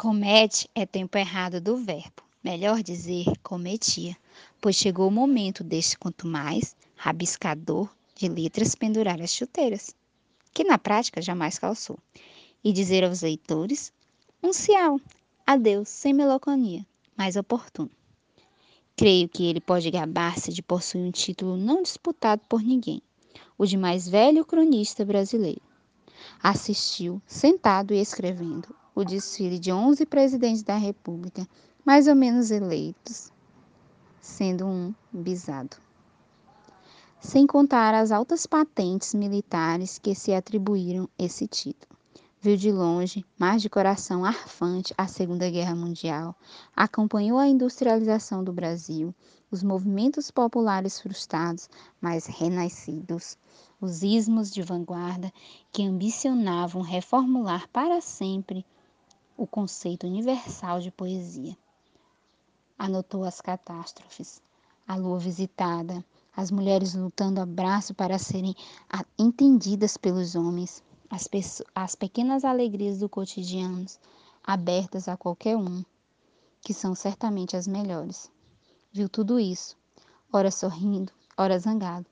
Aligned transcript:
Comete 0.00 0.66
é 0.74 0.86
tempo 0.86 1.18
errado 1.18 1.60
do 1.60 1.76
verbo, 1.76 2.22
melhor 2.42 2.82
dizer, 2.82 3.26
cometia, 3.42 4.16
pois 4.58 4.74
chegou 4.74 5.06
o 5.06 5.10
momento 5.10 5.62
deste 5.62 5.98
quanto 5.98 6.26
mais 6.26 6.74
rabiscador 6.96 7.86
de 8.14 8.26
letras 8.26 8.74
pendurar 8.74 9.20
as 9.20 9.30
chuteiras, 9.30 9.94
que 10.54 10.64
na 10.64 10.78
prática 10.78 11.20
jamais 11.20 11.58
calçou, 11.58 11.98
e 12.64 12.72
dizer 12.72 13.04
aos 13.04 13.20
leitores 13.20 13.92
um 14.42 14.54
cial, 14.54 14.98
adeus, 15.46 15.90
sem 15.90 16.14
melancolia, 16.14 16.82
mais 17.14 17.36
oportuno. 17.36 17.90
Creio 18.96 19.28
que 19.28 19.44
ele 19.44 19.60
pode 19.60 19.90
gabar-se 19.90 20.50
de 20.50 20.62
possuir 20.62 21.02
um 21.02 21.10
título 21.10 21.58
não 21.58 21.82
disputado 21.82 22.40
por 22.48 22.62
ninguém, 22.62 23.02
o 23.58 23.66
de 23.66 23.76
mais 23.76 24.08
velho 24.08 24.46
cronista 24.46 25.04
brasileiro. 25.04 25.60
Assistiu, 26.42 27.20
sentado 27.26 27.92
e 27.92 28.00
escrevendo, 28.00 28.79
o 28.94 29.04
desfile 29.04 29.58
de 29.58 29.72
11 29.72 30.04
presidentes 30.06 30.62
da 30.62 30.76
República, 30.76 31.46
mais 31.84 32.06
ou 32.08 32.14
menos 32.14 32.50
eleitos, 32.50 33.32
sendo 34.20 34.66
um 34.66 34.94
bisado. 35.12 35.76
Sem 37.20 37.46
contar 37.46 37.94
as 37.94 38.10
altas 38.10 38.46
patentes 38.46 39.14
militares 39.14 39.98
que 39.98 40.14
se 40.14 40.32
atribuíram 40.32 41.08
esse 41.18 41.46
título. 41.46 41.90
Viu 42.42 42.56
de 42.56 42.72
longe, 42.72 43.22
mas 43.38 43.60
de 43.60 43.68
coração 43.68 44.24
arfante, 44.24 44.94
a 44.96 45.06
Segunda 45.06 45.50
Guerra 45.50 45.74
Mundial, 45.74 46.34
acompanhou 46.74 47.38
a 47.38 47.46
industrialização 47.46 48.42
do 48.42 48.50
Brasil, 48.50 49.14
os 49.50 49.62
movimentos 49.62 50.30
populares 50.30 50.98
frustrados, 50.98 51.68
mas 52.00 52.24
renascidos, 52.24 53.36
os 53.78 54.02
ismos 54.02 54.50
de 54.50 54.62
vanguarda 54.62 55.30
que 55.70 55.84
ambicionavam 55.84 56.80
reformular 56.80 57.68
para 57.68 58.00
sempre 58.00 58.64
o 59.40 59.46
conceito 59.46 60.06
universal 60.06 60.80
de 60.80 60.90
poesia. 60.90 61.56
Anotou 62.78 63.24
as 63.24 63.40
catástrofes, 63.40 64.42
a 64.86 64.94
lua 64.96 65.18
visitada, 65.18 66.04
as 66.36 66.50
mulheres 66.50 66.94
lutando 66.94 67.40
a 67.40 67.46
braço 67.46 67.94
para 67.94 68.18
serem 68.18 68.54
entendidas 69.18 69.96
pelos 69.96 70.34
homens, 70.34 70.82
as, 71.08 71.26
as 71.74 71.94
pequenas 71.94 72.44
alegrias 72.44 72.98
do 72.98 73.08
cotidiano, 73.08 73.86
abertas 74.44 75.08
a 75.08 75.16
qualquer 75.16 75.56
um, 75.56 75.82
que 76.60 76.74
são 76.74 76.94
certamente 76.94 77.56
as 77.56 77.66
melhores. 77.66 78.30
Viu 78.92 79.08
tudo 79.08 79.40
isso, 79.40 79.74
ora 80.30 80.50
sorrindo, 80.50 81.10
ora 81.34 81.58
zangado, 81.58 82.04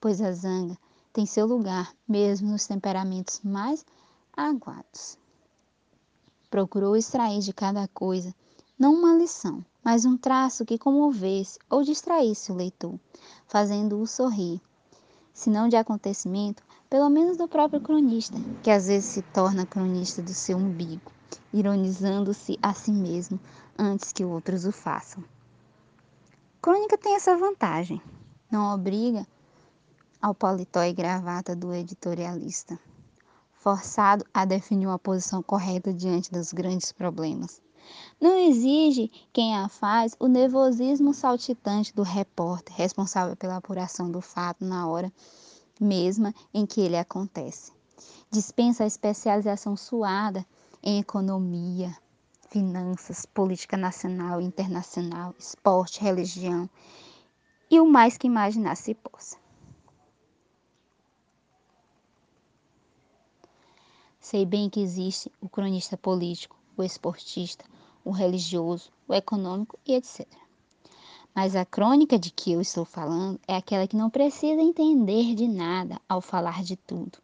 pois 0.00 0.20
a 0.20 0.30
zanga 0.30 0.78
tem 1.12 1.26
seu 1.26 1.44
lugar 1.44 1.92
mesmo 2.06 2.48
nos 2.52 2.68
temperamentos 2.68 3.40
mais 3.42 3.84
aguados 4.32 5.18
procurou 6.50 6.96
extrair 6.96 7.40
de 7.40 7.52
cada 7.52 7.86
coisa 7.88 8.34
não 8.78 8.94
uma 8.94 9.16
lição, 9.16 9.64
mas 9.82 10.04
um 10.04 10.16
traço 10.16 10.64
que 10.64 10.78
comovesse 10.78 11.58
ou 11.68 11.82
distraísse 11.82 12.52
o 12.52 12.54
leitor, 12.54 12.98
fazendo-o 13.46 14.06
sorrir. 14.06 14.60
Se 15.34 15.50
não 15.50 15.68
de 15.68 15.76
acontecimento, 15.76 16.62
pelo 16.88 17.10
menos 17.10 17.36
do 17.36 17.48
próprio 17.48 17.80
cronista, 17.80 18.38
que 18.62 18.70
às 18.70 18.86
vezes 18.86 19.10
se 19.10 19.22
torna 19.22 19.66
cronista 19.66 20.22
do 20.22 20.32
seu 20.32 20.56
umbigo, 20.56 21.10
ironizando-se 21.52 22.56
a 22.62 22.72
si 22.72 22.92
mesmo 22.92 23.40
antes 23.76 24.12
que 24.12 24.24
outros 24.24 24.64
o 24.64 24.70
façam. 24.70 25.24
Crônica 26.62 26.96
tem 26.96 27.16
essa 27.16 27.36
vantagem, 27.36 28.00
não 28.50 28.74
obriga 28.74 29.26
ao 30.22 30.34
paletó 30.34 30.82
e 30.82 30.92
gravata 30.92 31.54
do 31.54 31.72
editorialista 31.72 32.78
forçado 33.58 34.24
a 34.32 34.44
definir 34.44 34.86
uma 34.86 34.98
posição 34.98 35.42
correta 35.42 35.92
diante 35.92 36.30
dos 36.30 36.52
grandes 36.52 36.92
problemas. 36.92 37.60
Não 38.20 38.38
exige 38.38 39.10
quem 39.32 39.56
a 39.56 39.68
faz 39.68 40.14
o 40.20 40.26
nervosismo 40.26 41.14
saltitante 41.14 41.94
do 41.94 42.02
repórter 42.02 42.74
responsável 42.76 43.36
pela 43.36 43.56
apuração 43.56 44.10
do 44.10 44.20
fato 44.20 44.64
na 44.64 44.86
hora 44.86 45.12
mesma 45.80 46.34
em 46.52 46.66
que 46.66 46.80
ele 46.80 46.96
acontece. 46.96 47.72
Dispensa 48.30 48.84
a 48.84 48.86
especialização 48.86 49.76
suada 49.76 50.44
em 50.82 50.98
economia, 50.98 51.96
finanças, 52.50 53.24
política 53.26 53.76
nacional 53.76 54.40
e 54.40 54.44
internacional, 54.44 55.34
esporte, 55.38 56.00
religião 56.00 56.68
e 57.70 57.80
o 57.80 57.86
mais 57.86 58.16
que 58.16 58.26
imaginar 58.26 58.76
se 58.76 58.94
possa. 58.94 59.36
Sei 64.30 64.44
bem 64.44 64.68
que 64.68 64.78
existe 64.78 65.32
o 65.40 65.48
cronista 65.48 65.96
político, 65.96 66.54
o 66.76 66.82
esportista, 66.82 67.64
o 68.04 68.10
religioso, 68.10 68.92
o 69.08 69.14
econômico 69.14 69.78
e 69.86 69.94
etc. 69.94 70.26
Mas 71.34 71.56
a 71.56 71.64
crônica 71.64 72.18
de 72.18 72.30
que 72.30 72.52
eu 72.52 72.60
estou 72.60 72.84
falando 72.84 73.40
é 73.48 73.56
aquela 73.56 73.88
que 73.88 73.96
não 73.96 74.10
precisa 74.10 74.60
entender 74.60 75.34
de 75.34 75.48
nada 75.48 75.98
ao 76.06 76.20
falar 76.20 76.62
de 76.62 76.76
tudo. 76.76 77.16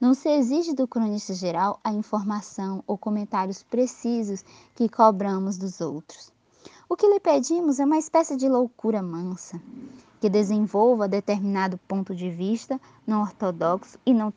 Não 0.00 0.14
se 0.14 0.28
exige 0.30 0.74
do 0.74 0.88
cronista 0.88 1.32
geral 1.32 1.78
a 1.84 1.92
informação 1.92 2.82
ou 2.88 2.98
comentários 2.98 3.62
precisos 3.62 4.44
que 4.74 4.88
cobramos 4.88 5.58
dos 5.58 5.80
outros. 5.80 6.32
O 6.88 6.96
que 6.96 7.06
lhe 7.06 7.20
pedimos 7.20 7.78
é 7.78 7.84
uma 7.84 7.98
espécie 7.98 8.36
de 8.36 8.48
loucura 8.48 9.00
mansa, 9.00 9.62
que 10.20 10.28
desenvolva 10.28 11.08
determinado 11.08 11.78
ponto 11.78 12.14
de 12.14 12.30
vista 12.30 12.80
não 13.06 13.22
ortodoxo 13.22 13.98
e 14.04 14.12
não 14.12 14.32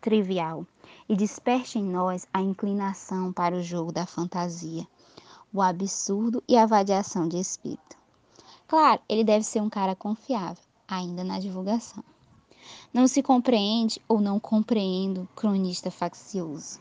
trivial, 0.00 0.66
e 1.08 1.14
desperte 1.14 1.78
em 1.78 1.84
nós 1.84 2.26
a 2.32 2.40
inclinação 2.40 3.32
para 3.32 3.56
o 3.56 3.62
jogo 3.62 3.92
da 3.92 4.06
fantasia, 4.06 4.86
o 5.52 5.62
absurdo 5.62 6.42
e 6.48 6.56
a 6.56 6.66
vadiação 6.66 7.28
de 7.28 7.38
espírito. 7.38 7.96
Claro, 8.66 9.00
ele 9.08 9.22
deve 9.22 9.44
ser 9.44 9.60
um 9.60 9.68
cara 9.68 9.94
confiável, 9.94 10.64
ainda 10.88 11.22
na 11.22 11.38
divulgação. 11.38 12.02
Não 12.92 13.06
se 13.06 13.22
compreende 13.22 14.00
ou 14.08 14.20
não 14.20 14.40
compreendo 14.40 15.28
cronista 15.36 15.90
faccioso, 15.90 16.80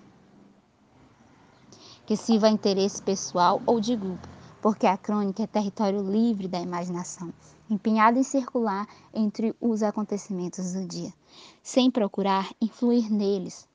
que 2.06 2.16
sirva 2.16 2.48
a 2.48 2.52
interesse 2.52 3.02
pessoal 3.02 3.62
ou 3.66 3.80
de 3.80 3.96
grupo, 3.96 4.28
porque 4.62 4.86
a 4.86 4.98
crônica 4.98 5.44
é 5.44 5.48
território 5.48 6.02
livre 6.02 6.48
da 6.48 6.60
imaginação, 6.60 7.34
empenhado 7.70 8.20
em 8.20 8.24
circular 8.24 8.88
entre 9.14 9.56
os 9.60 9.82
acontecimentos 9.82 10.74
do 10.74 10.86
dia, 10.86 11.14
sem 11.64 11.90
procurar 11.90 12.50
influir 12.62 13.12
neles, 13.12 13.68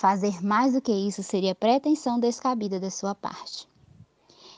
Fazer 0.00 0.42
mais 0.42 0.72
do 0.72 0.80
que 0.80 0.92
isso 0.92 1.22
seria 1.22 1.54
pretensão 1.54 2.18
descabida 2.18 2.80
da 2.80 2.90
sua 2.90 3.14
parte. 3.14 3.68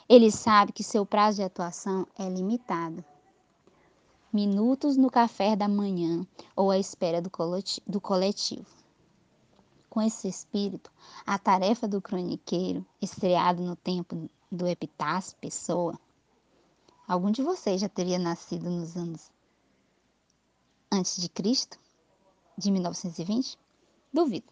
Ele 0.09 0.31
sabe 0.31 0.71
que 0.71 0.85
seu 0.85 1.05
prazo 1.05 1.39
de 1.39 1.43
atuação 1.43 2.07
é 2.17 2.29
limitado. 2.29 3.05
Minutos 4.33 4.97
no 4.97 5.11
café 5.11 5.57
da 5.57 5.67
manhã 5.67 6.25
ou 6.55 6.71
à 6.71 6.79
espera 6.79 7.21
do 7.21 8.01
coletivo. 8.01 8.67
Com 9.91 10.01
esse 10.01 10.29
espírito, 10.29 10.93
a 11.27 11.37
tarefa 11.41 11.89
do 11.89 12.01
croniqueiro, 12.01 12.87
estreado 13.01 13.65
no 13.65 13.75
tempo 13.75 14.31
do 14.53 14.69
Epitácio 14.69 15.35
Pessoa, 15.39 15.99
algum 17.09 17.31
de 17.31 17.43
vocês 17.43 17.81
já 17.81 17.89
teria 17.89 18.19
nascido 18.19 18.69
nos 18.69 18.95
anos 18.95 19.31
antes 20.93 21.17
de 21.17 21.27
Cristo, 21.31 21.79
de 22.59 22.71
1920? 22.71 23.59
Duvido. 24.13 24.45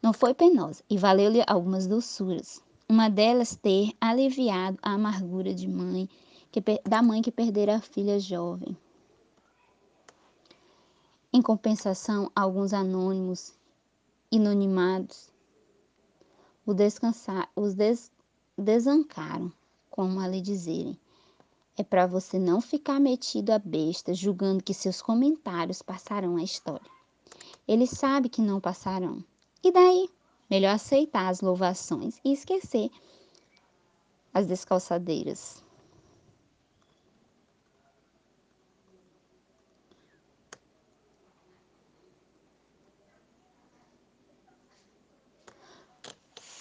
Não 0.00 0.12
foi 0.12 0.32
penosa 0.32 0.84
e 0.88 0.96
valeu-lhe 0.96 1.42
algumas 1.48 1.88
doçuras. 1.88 2.62
Uma 2.88 3.10
delas 3.10 3.56
ter 3.56 3.92
aliviado 4.00 4.78
a 4.80 4.92
amargura 4.92 5.52
de 5.52 5.66
mãe 5.66 6.08
que, 6.52 6.62
da 6.88 7.02
mãe 7.02 7.20
que 7.20 7.32
perdera 7.32 7.74
a 7.74 7.80
filha 7.80 8.20
jovem. 8.20 8.76
Em 11.32 11.42
compensação, 11.42 12.30
alguns 12.36 12.72
anônimos, 12.72 13.52
inanimados, 14.30 15.28
o 16.64 16.72
descansar, 16.72 17.50
os 17.56 17.74
des, 17.74 18.12
desancaram, 18.56 19.52
como 19.90 20.20
a 20.20 20.28
lhe 20.28 20.40
dizerem. 20.40 20.98
É 21.76 21.82
para 21.82 22.06
você 22.06 22.38
não 22.38 22.60
ficar 22.60 22.98
metido 22.98 23.50
a 23.50 23.58
besta, 23.58 24.14
julgando 24.14 24.62
que 24.62 24.72
seus 24.72 25.02
comentários 25.02 25.82
passarão 25.82 26.36
a 26.36 26.42
história. 26.42 26.90
Ele 27.68 27.86
sabe 27.86 28.28
que 28.28 28.40
não 28.40 28.60
passarão. 28.60 29.22
E 29.62 29.70
daí? 29.70 30.08
Melhor 30.48 30.74
aceitar 30.74 31.28
as 31.28 31.40
louvações 31.40 32.20
e 32.24 32.32
esquecer 32.32 32.90
as 34.32 34.46
descalçadeiras. 34.46 35.62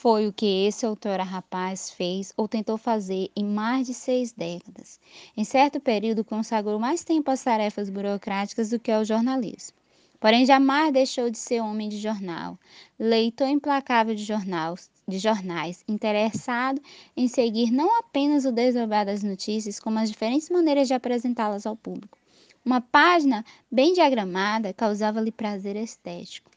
Foi 0.05 0.27
o 0.27 0.31
que 0.31 0.67
esse 0.67 0.85
autor 0.85 1.19
rapaz 1.21 1.89
fez 1.89 2.31
ou 2.37 2.47
tentou 2.47 2.77
fazer 2.77 3.31
em 3.35 3.43
mais 3.43 3.87
de 3.87 3.93
seis 3.95 4.31
décadas. 4.31 4.99
Em 5.35 5.43
certo 5.43 5.79
período, 5.79 6.23
consagrou 6.23 6.77
mais 6.77 7.03
tempo 7.03 7.31
às 7.31 7.43
tarefas 7.43 7.89
burocráticas 7.89 8.69
do 8.69 8.79
que 8.79 8.91
ao 8.91 9.03
jornalismo. 9.03 9.75
Porém, 10.19 10.45
jamais 10.45 10.93
deixou 10.93 11.31
de 11.31 11.39
ser 11.39 11.59
homem 11.61 11.89
de 11.89 11.97
jornal, 11.97 12.55
leitor 12.99 13.47
implacável 13.47 14.13
de 14.13 14.23
jornal, 14.23 14.75
de 15.07 15.17
jornais, 15.17 15.83
interessado 15.87 16.79
em 17.17 17.27
seguir 17.27 17.71
não 17.71 17.97
apenas 17.97 18.45
o 18.45 18.51
desdobrar 18.51 19.07
das 19.07 19.23
notícias, 19.23 19.79
como 19.79 19.97
as 19.97 20.11
diferentes 20.11 20.51
maneiras 20.51 20.87
de 20.87 20.93
apresentá-las 20.93 21.65
ao 21.65 21.75
público. 21.75 22.15
Uma 22.63 22.79
página 22.79 23.43
bem 23.71 23.91
diagramada 23.91 24.71
causava-lhe 24.71 25.31
prazer 25.31 25.75
estético. 25.75 26.51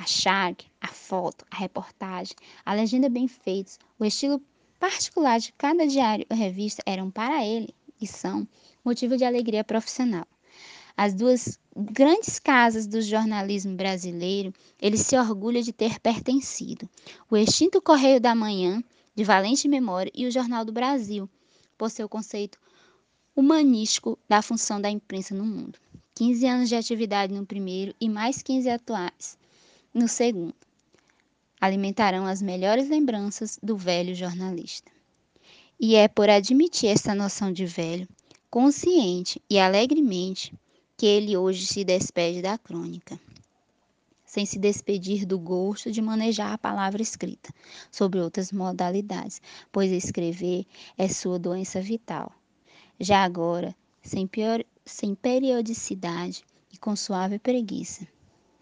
A 0.00 0.06
charge, 0.06 0.72
a 0.80 0.88
foto, 0.88 1.44
a 1.50 1.56
reportagem, 1.58 2.34
a 2.64 2.72
legenda 2.72 3.06
bem 3.10 3.28
feitos, 3.28 3.78
o 3.98 4.04
estilo 4.06 4.40
particular 4.78 5.38
de 5.38 5.52
cada 5.52 5.86
diário 5.86 6.24
ou 6.30 6.34
revista 6.34 6.82
eram 6.86 7.10
para 7.10 7.44
ele, 7.44 7.74
e 8.00 8.06
são, 8.06 8.48
motivo 8.82 9.14
de 9.18 9.26
alegria 9.26 9.62
profissional. 9.62 10.26
As 10.96 11.12
duas 11.12 11.58
grandes 11.76 12.38
casas 12.38 12.86
do 12.86 13.02
jornalismo 13.02 13.76
brasileiro, 13.76 14.54
ele 14.80 14.96
se 14.96 15.18
orgulha 15.18 15.62
de 15.62 15.70
ter 15.70 16.00
pertencido. 16.00 16.88
O 17.30 17.36
extinto 17.36 17.82
Correio 17.82 18.18
da 18.18 18.34
Manhã, 18.34 18.82
de 19.14 19.22
valente 19.22 19.68
memória, 19.68 20.10
e 20.14 20.24
o 20.24 20.32
Jornal 20.32 20.64
do 20.64 20.72
Brasil, 20.72 21.28
por 21.76 21.90
seu 21.90 22.08
conceito 22.08 22.58
humanístico 23.36 24.18
da 24.26 24.40
função 24.40 24.80
da 24.80 24.88
imprensa 24.88 25.34
no 25.34 25.44
mundo. 25.44 25.78
15 26.14 26.46
anos 26.46 26.68
de 26.70 26.74
atividade 26.74 27.34
no 27.34 27.44
primeiro 27.44 27.94
e 28.00 28.08
mais 28.08 28.40
15 28.40 28.70
atuais 28.70 29.38
no 29.92 30.06
segundo. 30.06 30.54
Alimentarão 31.60 32.24
as 32.24 32.40
melhores 32.40 32.88
lembranças 32.88 33.58
do 33.62 33.76
velho 33.76 34.14
jornalista. 34.14 34.90
E 35.78 35.96
é 35.96 36.06
por 36.08 36.30
admitir 36.30 36.90
essa 36.90 37.14
noção 37.14 37.52
de 37.52 37.66
velho, 37.66 38.08
consciente 38.48 39.42
e 39.50 39.58
alegremente, 39.58 40.54
que 40.96 41.06
ele 41.06 41.36
hoje 41.36 41.66
se 41.66 41.82
despede 41.82 42.42
da 42.42 42.56
crônica, 42.58 43.18
sem 44.24 44.46
se 44.46 44.58
despedir 44.58 45.26
do 45.26 45.38
gosto 45.38 45.90
de 45.90 46.00
manejar 46.00 46.52
a 46.52 46.58
palavra 46.58 47.02
escrita, 47.02 47.52
sobre 47.90 48.20
outras 48.20 48.52
modalidades, 48.52 49.40
pois 49.72 49.90
escrever 49.90 50.66
é 50.96 51.08
sua 51.08 51.38
doença 51.38 51.80
vital. 51.80 52.30
Já 52.98 53.24
agora, 53.24 53.74
sem, 54.02 54.26
pior, 54.26 54.62
sem 54.84 55.14
periodicidade 55.14 56.44
e 56.72 56.78
com 56.78 56.94
suave 56.94 57.38
preguiça, 57.38 58.06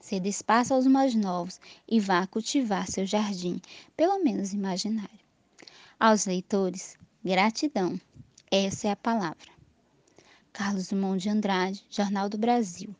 ceda 0.09 0.27
espaço 0.27 0.73
aos 0.73 0.87
mais 0.87 1.15
novos 1.15 1.61
e 1.87 2.01
vá 2.01 2.27
cultivar 2.27 2.89
seu 2.89 3.05
jardim, 3.05 3.61
pelo 3.95 4.25
menos 4.25 4.55
imaginário. 4.55 5.21
Aos 6.01 6.25
leitores, 6.25 6.97
gratidão. 7.23 8.01
Essa 8.51 8.89
é 8.89 8.91
a 8.91 8.97
palavra. 8.97 9.53
Carlos 10.51 10.89
Drummond 10.89 11.23
de 11.23 11.29
Andrade, 11.29 11.85
Jornal 11.91 12.31
do 12.31 12.39
Brasil, 12.39 12.97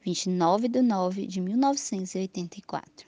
29 0.00 0.66
de 0.68 0.80
nove 0.80 1.26
de 1.26 1.42
1984. 1.42 3.06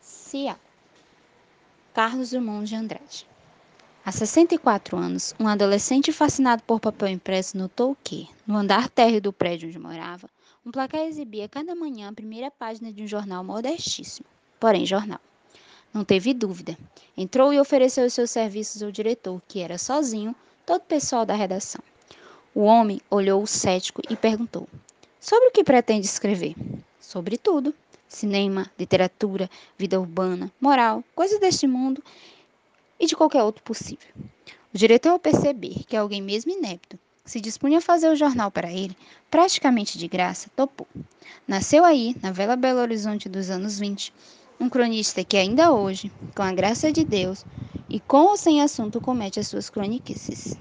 CIA 0.00 0.58
Carlos 1.92 2.30
Drummond 2.30 2.66
de 2.66 2.74
Andrade 2.74 3.31
Há 4.04 4.10
64 4.10 4.96
anos, 4.96 5.32
um 5.38 5.46
adolescente 5.46 6.12
fascinado 6.12 6.60
por 6.64 6.80
papel 6.80 7.06
impresso 7.06 7.56
notou 7.56 7.96
que, 8.02 8.28
no 8.44 8.56
andar 8.56 8.88
térreo 8.88 9.20
do 9.20 9.32
prédio 9.32 9.68
onde 9.68 9.78
morava, 9.78 10.28
um 10.66 10.72
placar 10.72 11.02
exibia 11.02 11.48
cada 11.48 11.72
manhã 11.76 12.08
a 12.08 12.12
primeira 12.12 12.50
página 12.50 12.92
de 12.92 13.04
um 13.04 13.06
jornal 13.06 13.44
modestíssimo, 13.44 14.26
porém 14.58 14.84
jornal. 14.84 15.20
Não 15.94 16.04
teve 16.04 16.34
dúvida. 16.34 16.76
Entrou 17.16 17.54
e 17.54 17.60
ofereceu 17.60 18.04
os 18.04 18.12
seus 18.12 18.32
serviços 18.32 18.82
ao 18.82 18.90
diretor, 18.90 19.40
que 19.46 19.60
era 19.60 19.78
sozinho, 19.78 20.34
todo 20.66 20.80
o 20.80 20.86
pessoal 20.86 21.24
da 21.24 21.36
redação. 21.36 21.80
O 22.52 22.62
homem 22.62 23.00
olhou 23.08 23.40
o 23.40 23.46
cético 23.46 24.02
e 24.10 24.16
perguntou: 24.16 24.68
Sobre 25.20 25.46
o 25.46 25.52
que 25.52 25.62
pretende 25.62 26.06
escrever? 26.06 26.56
Sobre 27.00 27.38
tudo: 27.38 27.72
cinema, 28.08 28.68
literatura, 28.76 29.48
vida 29.78 30.00
urbana, 30.00 30.50
moral, 30.60 31.04
coisas 31.14 31.38
deste 31.38 31.68
mundo 31.68 32.02
e 33.02 33.06
de 33.06 33.16
qualquer 33.16 33.42
outro 33.42 33.64
possível. 33.64 34.08
O 34.72 34.78
diretor, 34.78 35.10
ao 35.10 35.18
perceber 35.18 35.82
que 35.88 35.96
alguém 35.96 36.22
mesmo 36.22 36.52
inepto 36.52 36.96
se 37.24 37.40
dispunha 37.40 37.78
a 37.78 37.82
fazer 37.82 38.08
o 38.08 38.16
jornal 38.16 38.48
para 38.48 38.72
ele, 38.72 38.96
praticamente 39.28 39.98
de 39.98 40.06
graça, 40.06 40.48
topou. 40.54 40.86
Nasceu 41.46 41.84
aí, 41.84 42.16
na 42.22 42.30
Vela 42.30 42.54
Belo 42.54 42.80
Horizonte 42.80 43.28
dos 43.28 43.50
anos 43.50 43.78
20, 43.78 44.14
um 44.60 44.68
cronista 44.68 45.24
que 45.24 45.36
ainda 45.36 45.72
hoje, 45.72 46.12
com 46.34 46.42
a 46.42 46.52
graça 46.52 46.92
de 46.92 47.04
Deus, 47.04 47.44
e 47.88 47.98
com 47.98 48.28
ou 48.28 48.36
sem 48.36 48.62
assunto 48.62 49.00
comete 49.00 49.40
as 49.40 49.48
suas 49.48 49.68
croniquices. 49.68 50.56